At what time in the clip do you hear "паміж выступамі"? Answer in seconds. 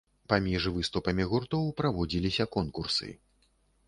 0.31-1.27